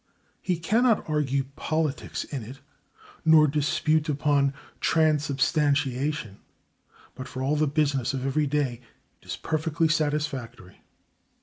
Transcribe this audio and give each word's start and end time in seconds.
He 0.41 0.57
cannot 0.57 1.07
argue 1.07 1.43
politics 1.55 2.23
in 2.23 2.41
it, 2.41 2.59
nor 3.23 3.45
dispute 3.47 4.09
upon 4.09 4.51
transubstantiation, 4.79 6.39
but 7.13 7.27
for 7.27 7.43
all 7.43 7.55
the 7.55 7.67
business 7.67 8.11
of 8.15 8.25
every 8.25 8.47
day 8.47 8.81
it 9.21 9.27
is 9.27 9.35
perfectly 9.35 9.87
satisfactory. 9.87 10.81